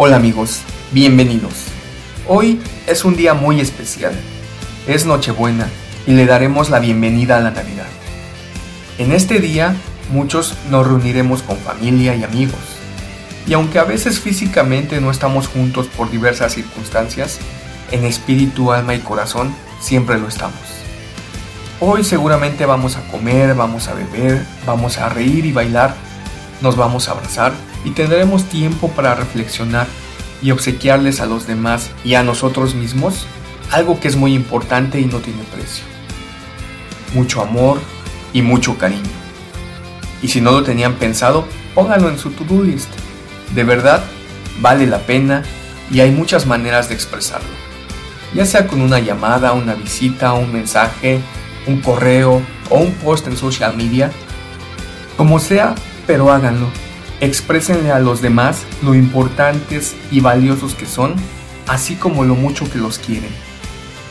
Hola 0.00 0.14
amigos, 0.14 0.60
bienvenidos. 0.92 1.54
Hoy 2.28 2.60
es 2.86 3.04
un 3.04 3.16
día 3.16 3.34
muy 3.34 3.60
especial. 3.60 4.12
Es 4.86 5.06
Nochebuena 5.06 5.68
y 6.06 6.12
le 6.12 6.24
daremos 6.24 6.70
la 6.70 6.78
bienvenida 6.78 7.36
a 7.36 7.40
la 7.40 7.50
Navidad. 7.50 7.88
En 8.98 9.10
este 9.10 9.40
día 9.40 9.74
muchos 10.12 10.54
nos 10.70 10.86
reuniremos 10.86 11.42
con 11.42 11.56
familia 11.56 12.14
y 12.14 12.22
amigos. 12.22 12.60
Y 13.48 13.54
aunque 13.54 13.80
a 13.80 13.82
veces 13.82 14.20
físicamente 14.20 15.00
no 15.00 15.10
estamos 15.10 15.48
juntos 15.48 15.88
por 15.88 16.12
diversas 16.12 16.52
circunstancias, 16.54 17.40
en 17.90 18.04
espíritu, 18.04 18.70
alma 18.70 18.94
y 18.94 19.00
corazón 19.00 19.52
siempre 19.80 20.16
lo 20.16 20.28
estamos. 20.28 20.60
Hoy 21.80 22.04
seguramente 22.04 22.66
vamos 22.66 22.94
a 22.94 23.02
comer, 23.10 23.56
vamos 23.56 23.88
a 23.88 23.94
beber, 23.94 24.46
vamos 24.64 24.96
a 24.98 25.08
reír 25.08 25.44
y 25.44 25.50
bailar, 25.50 25.96
nos 26.60 26.76
vamos 26.76 27.08
a 27.08 27.12
abrazar 27.12 27.52
y 27.84 27.90
tendremos 27.90 28.44
tiempo 28.44 28.90
para 28.90 29.14
reflexionar 29.14 29.86
y 30.42 30.50
obsequiarles 30.50 31.20
a 31.20 31.26
los 31.26 31.46
demás 31.46 31.90
y 32.04 32.14
a 32.14 32.22
nosotros 32.22 32.74
mismos 32.74 33.26
algo 33.70 34.00
que 34.00 34.08
es 34.08 34.16
muy 34.16 34.34
importante 34.34 35.00
y 35.00 35.04
no 35.04 35.18
tiene 35.18 35.42
precio. 35.54 35.84
Mucho 37.14 37.42
amor 37.42 37.80
y 38.32 38.42
mucho 38.42 38.78
cariño. 38.78 39.02
Y 40.22 40.28
si 40.28 40.40
no 40.40 40.52
lo 40.52 40.62
tenían 40.62 40.94
pensado, 40.94 41.46
pónganlo 41.74 42.08
en 42.08 42.18
su 42.18 42.30
to-do 42.30 42.62
list. 42.62 42.88
De 43.54 43.64
verdad, 43.64 44.02
vale 44.60 44.86
la 44.86 45.00
pena 45.00 45.42
y 45.90 46.00
hay 46.00 46.10
muchas 46.10 46.46
maneras 46.46 46.88
de 46.88 46.94
expresarlo. 46.94 47.48
Ya 48.34 48.44
sea 48.44 48.66
con 48.66 48.80
una 48.80 48.98
llamada, 48.98 49.52
una 49.52 49.74
visita, 49.74 50.32
un 50.32 50.52
mensaje, 50.52 51.20
un 51.66 51.80
correo 51.80 52.42
o 52.70 52.78
un 52.78 52.92
post 52.94 53.26
en 53.26 53.36
social 53.36 53.76
media. 53.76 54.10
Como 55.16 55.38
sea, 55.38 55.74
pero 56.06 56.32
háganlo 56.32 56.68
Exprésenle 57.20 57.90
a 57.90 57.98
los 57.98 58.22
demás 58.22 58.62
lo 58.80 58.94
importantes 58.94 59.96
y 60.12 60.20
valiosos 60.20 60.76
que 60.76 60.86
son, 60.86 61.16
así 61.66 61.96
como 61.96 62.22
lo 62.22 62.36
mucho 62.36 62.70
que 62.70 62.78
los 62.78 63.00
quieren. 63.00 63.30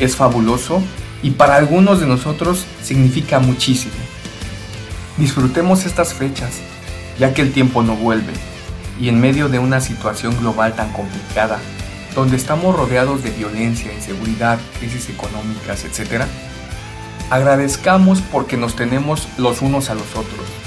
Es 0.00 0.16
fabuloso 0.16 0.82
y 1.22 1.32
para 1.32 1.56
algunos 1.56 2.00
de 2.00 2.06
nosotros 2.06 2.64
significa 2.82 3.40
muchísimo. 3.40 3.92
Disfrutemos 5.18 5.84
estas 5.84 6.14
fechas, 6.14 6.60
ya 7.18 7.34
que 7.34 7.42
el 7.42 7.52
tiempo 7.52 7.82
no 7.82 7.94
vuelve, 7.94 8.32
y 8.98 9.10
en 9.10 9.20
medio 9.20 9.50
de 9.50 9.58
una 9.58 9.82
situación 9.82 10.34
global 10.38 10.74
tan 10.74 10.90
complicada, 10.94 11.58
donde 12.14 12.36
estamos 12.36 12.74
rodeados 12.74 13.22
de 13.22 13.30
violencia, 13.32 13.92
inseguridad, 13.92 14.58
crisis 14.78 15.10
económicas, 15.10 15.84
etc., 15.84 16.24
agradezcamos 17.28 18.22
porque 18.22 18.56
nos 18.56 18.76
tenemos 18.76 19.28
los 19.36 19.60
unos 19.60 19.90
a 19.90 19.94
los 19.94 20.10
otros 20.16 20.64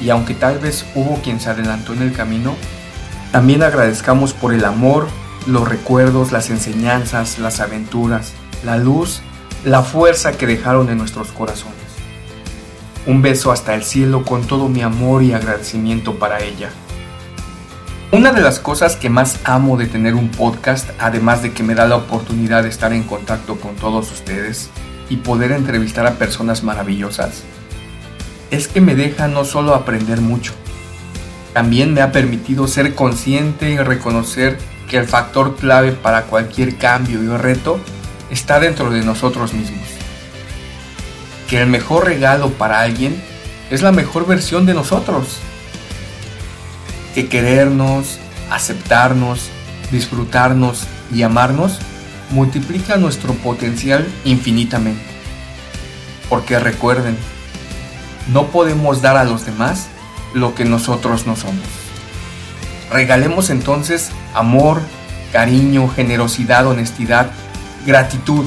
y 0.00 0.10
aunque 0.10 0.34
tal 0.34 0.58
vez 0.58 0.84
hubo 0.94 1.20
quien 1.22 1.40
se 1.40 1.50
adelantó 1.50 1.92
en 1.92 2.02
el 2.02 2.12
camino, 2.12 2.54
también 3.32 3.62
agradezcamos 3.62 4.32
por 4.32 4.54
el 4.54 4.64
amor, 4.64 5.08
los 5.46 5.68
recuerdos, 5.68 6.32
las 6.32 6.50
enseñanzas, 6.50 7.38
las 7.38 7.60
aventuras, 7.60 8.32
la 8.64 8.76
luz, 8.76 9.20
la 9.64 9.82
fuerza 9.82 10.32
que 10.32 10.46
dejaron 10.46 10.88
en 10.88 10.98
nuestros 10.98 11.28
corazones. 11.28 11.76
Un 13.06 13.22
beso 13.22 13.52
hasta 13.52 13.74
el 13.74 13.84
cielo 13.84 14.24
con 14.24 14.46
todo 14.46 14.68
mi 14.68 14.82
amor 14.82 15.22
y 15.22 15.32
agradecimiento 15.32 16.18
para 16.18 16.40
ella. 16.40 16.70
Una 18.10 18.32
de 18.32 18.40
las 18.40 18.58
cosas 18.58 18.96
que 18.96 19.10
más 19.10 19.38
amo 19.44 19.76
de 19.76 19.86
tener 19.86 20.14
un 20.14 20.30
podcast, 20.30 20.88
además 20.98 21.42
de 21.42 21.52
que 21.52 21.62
me 21.62 21.74
da 21.74 21.86
la 21.86 21.96
oportunidad 21.96 22.62
de 22.62 22.70
estar 22.70 22.92
en 22.92 23.02
contacto 23.02 23.56
con 23.56 23.76
todos 23.76 24.10
ustedes 24.10 24.70
y 25.10 25.16
poder 25.16 25.52
entrevistar 25.52 26.06
a 26.06 26.14
personas 26.14 26.62
maravillosas, 26.62 27.42
es 28.50 28.68
que 28.68 28.80
me 28.80 28.94
deja 28.94 29.28
no 29.28 29.44
solo 29.44 29.74
aprender 29.74 30.20
mucho, 30.20 30.52
también 31.52 31.92
me 31.92 32.02
ha 32.02 32.12
permitido 32.12 32.68
ser 32.68 32.94
consciente 32.94 33.70
y 33.70 33.78
reconocer 33.78 34.58
que 34.88 34.96
el 34.96 35.06
factor 35.06 35.56
clave 35.56 35.92
para 35.92 36.22
cualquier 36.22 36.76
cambio 36.76 37.22
y 37.22 37.36
reto 37.36 37.80
está 38.30 38.60
dentro 38.60 38.90
de 38.90 39.02
nosotros 39.02 39.52
mismos. 39.54 39.88
Que 41.48 41.60
el 41.60 41.66
mejor 41.66 42.04
regalo 42.04 42.50
para 42.50 42.80
alguien 42.80 43.20
es 43.70 43.82
la 43.82 43.92
mejor 43.92 44.26
versión 44.26 44.66
de 44.66 44.74
nosotros. 44.74 45.38
Que 47.14 47.28
querernos, 47.28 48.18
aceptarnos, 48.50 49.48
disfrutarnos 49.90 50.86
y 51.12 51.22
amarnos 51.22 51.78
multiplica 52.30 52.96
nuestro 52.96 53.32
potencial 53.34 54.06
infinitamente. 54.24 55.02
Porque 56.28 56.58
recuerden, 56.58 57.16
no 58.28 58.48
podemos 58.48 59.02
dar 59.02 59.16
a 59.16 59.24
los 59.24 59.46
demás 59.46 59.88
lo 60.34 60.54
que 60.54 60.64
nosotros 60.64 61.26
no 61.26 61.36
somos. 61.36 61.64
Regalemos 62.90 63.50
entonces 63.50 64.10
amor, 64.34 64.80
cariño, 65.32 65.88
generosidad, 65.88 66.66
honestidad, 66.66 67.30
gratitud 67.86 68.46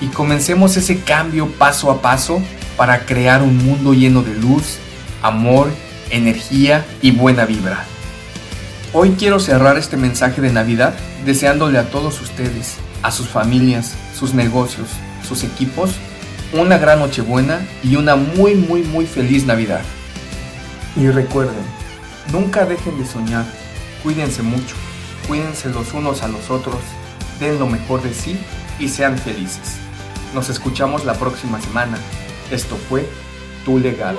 y 0.00 0.06
comencemos 0.08 0.76
ese 0.76 1.00
cambio 1.00 1.48
paso 1.48 1.90
a 1.90 2.02
paso 2.02 2.42
para 2.76 3.06
crear 3.06 3.42
un 3.42 3.64
mundo 3.64 3.94
lleno 3.94 4.22
de 4.22 4.34
luz, 4.34 4.78
amor, 5.22 5.68
energía 6.10 6.84
y 7.02 7.10
buena 7.10 7.46
vibra. 7.46 7.84
Hoy 8.92 9.16
quiero 9.18 9.40
cerrar 9.40 9.76
este 9.78 9.96
mensaje 9.96 10.40
de 10.40 10.52
Navidad 10.52 10.94
deseándole 11.24 11.78
a 11.78 11.90
todos 11.90 12.20
ustedes, 12.20 12.76
a 13.02 13.10
sus 13.10 13.28
familias, 13.28 13.94
sus 14.18 14.34
negocios, 14.34 14.88
sus 15.26 15.42
equipos, 15.42 15.90
una 16.52 16.78
gran 16.78 17.00
Nochebuena 17.00 17.66
y 17.82 17.96
una 17.96 18.16
muy 18.16 18.54
muy 18.54 18.82
muy 18.82 19.06
feliz 19.06 19.46
Navidad. 19.46 19.82
Y 20.96 21.08
recuerden, 21.08 21.64
nunca 22.32 22.64
dejen 22.64 22.98
de 22.98 23.06
soñar, 23.06 23.44
cuídense 24.02 24.42
mucho, 24.42 24.76
cuídense 25.28 25.68
los 25.70 25.92
unos 25.92 26.22
a 26.22 26.28
los 26.28 26.50
otros, 26.50 26.78
den 27.40 27.58
lo 27.58 27.66
mejor 27.66 28.02
de 28.02 28.14
sí 28.14 28.38
y 28.78 28.88
sean 28.88 29.18
felices. 29.18 29.76
Nos 30.34 30.48
escuchamos 30.48 31.04
la 31.04 31.14
próxima 31.14 31.60
semana. 31.60 31.98
Esto 32.50 32.76
fue 32.88 33.08
Tu 33.64 33.78
Legal. 33.78 34.16